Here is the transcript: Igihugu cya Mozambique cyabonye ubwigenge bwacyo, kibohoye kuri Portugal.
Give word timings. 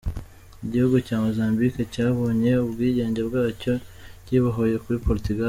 Igihugu 0.65 0.95
cya 1.07 1.15
Mozambique 1.23 1.81
cyabonye 1.93 2.51
ubwigenge 2.65 3.21
bwacyo, 3.27 3.73
kibohoye 4.25 4.75
kuri 4.83 4.97
Portugal. 5.07 5.39